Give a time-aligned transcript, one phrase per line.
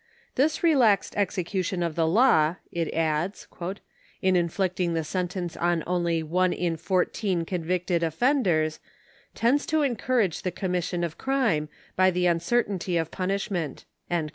[0.35, 3.47] «*Thi8 relaxed execution of the law," it adds,"
[4.23, 8.79] in inflicting the sentence on only one in four teen convicted offenders,
[9.35, 13.85] tends to encourage the commission of crime, by the uncertainty of punishment."